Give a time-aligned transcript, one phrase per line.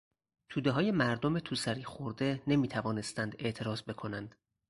[0.49, 4.35] تودههای مردم تو سری خورده نمیتوانستند اعتراض بکنند.